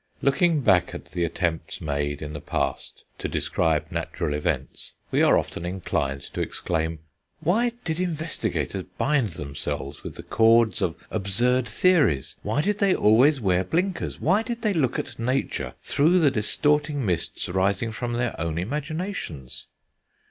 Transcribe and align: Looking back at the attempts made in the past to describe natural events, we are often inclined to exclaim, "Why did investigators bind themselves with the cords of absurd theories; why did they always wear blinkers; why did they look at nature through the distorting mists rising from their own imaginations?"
Looking 0.23 0.61
back 0.61 0.95
at 0.95 1.05
the 1.11 1.23
attempts 1.23 1.79
made 1.79 2.23
in 2.23 2.33
the 2.33 2.41
past 2.41 3.03
to 3.19 3.27
describe 3.27 3.91
natural 3.91 4.33
events, 4.33 4.93
we 5.11 5.21
are 5.21 5.37
often 5.37 5.63
inclined 5.63 6.21
to 6.33 6.41
exclaim, 6.41 6.97
"Why 7.39 7.73
did 7.83 7.99
investigators 7.99 8.85
bind 8.97 9.29
themselves 9.33 10.03
with 10.03 10.15
the 10.15 10.23
cords 10.23 10.81
of 10.81 10.95
absurd 11.11 11.67
theories; 11.69 12.35
why 12.41 12.61
did 12.63 12.79
they 12.79 12.95
always 12.95 13.39
wear 13.39 13.63
blinkers; 13.63 14.19
why 14.19 14.41
did 14.41 14.63
they 14.63 14.73
look 14.73 14.97
at 14.97 15.19
nature 15.19 15.75
through 15.83 16.17
the 16.17 16.31
distorting 16.31 17.05
mists 17.05 17.47
rising 17.47 17.91
from 17.91 18.13
their 18.13 18.33
own 18.41 18.57
imaginations?" 18.57 19.67